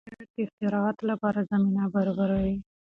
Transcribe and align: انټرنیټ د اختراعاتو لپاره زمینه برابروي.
انټرنیټ 0.07 0.29
د 0.35 0.39
اختراعاتو 0.47 1.03
لپاره 1.11 1.47
زمینه 1.49 1.83
برابروي. 1.93 2.55